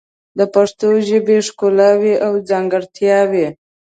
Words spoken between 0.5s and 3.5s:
پښتو ژبې ښکلاوې او ځانګړتیاوې